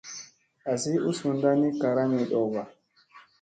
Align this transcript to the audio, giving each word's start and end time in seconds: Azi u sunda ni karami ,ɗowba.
Azi 0.71 0.93
u 1.09 1.11
sunda 1.17 1.49
ni 1.59 1.69
karami 1.79 2.19
,ɗowba. 2.29 2.61